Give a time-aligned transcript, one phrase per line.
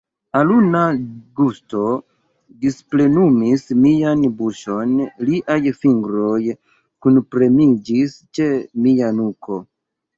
[0.37, 0.79] Aluna
[1.39, 1.81] gusto
[2.65, 4.99] displenumis mian buŝon,
[5.31, 6.43] liaj fingroj
[7.07, 8.53] kunpremiĝis ĉe
[8.87, 9.65] mia nuko.